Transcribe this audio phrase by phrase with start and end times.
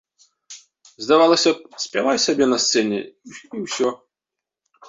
[1.07, 2.99] Здавалася б, спявай сабе на сцэне,
[3.37, 3.89] і ўсё.